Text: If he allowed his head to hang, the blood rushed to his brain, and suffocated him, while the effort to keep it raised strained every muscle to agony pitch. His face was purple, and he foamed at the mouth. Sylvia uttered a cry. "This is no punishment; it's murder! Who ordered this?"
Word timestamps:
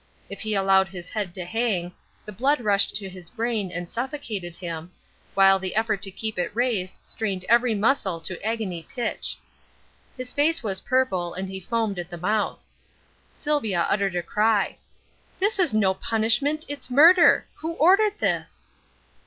If 0.31 0.39
he 0.41 0.55
allowed 0.55 0.87
his 0.87 1.09
head 1.09 1.31
to 1.35 1.45
hang, 1.45 1.93
the 2.25 2.31
blood 2.31 2.59
rushed 2.61 2.95
to 2.95 3.07
his 3.07 3.29
brain, 3.29 3.71
and 3.71 3.91
suffocated 3.91 4.55
him, 4.55 4.91
while 5.35 5.59
the 5.59 5.75
effort 5.75 6.01
to 6.01 6.09
keep 6.09 6.39
it 6.39 6.49
raised 6.55 6.97
strained 7.03 7.45
every 7.47 7.75
muscle 7.75 8.19
to 8.21 8.43
agony 8.43 8.87
pitch. 8.95 9.37
His 10.17 10.33
face 10.33 10.63
was 10.63 10.81
purple, 10.81 11.35
and 11.35 11.47
he 11.47 11.59
foamed 11.59 11.99
at 11.99 12.09
the 12.09 12.17
mouth. 12.17 12.65
Sylvia 13.31 13.81
uttered 13.91 14.15
a 14.15 14.23
cry. 14.23 14.77
"This 15.37 15.59
is 15.59 15.71
no 15.71 15.93
punishment; 15.93 16.65
it's 16.67 16.89
murder! 16.89 17.45
Who 17.57 17.73
ordered 17.73 18.17
this?" 18.17 18.67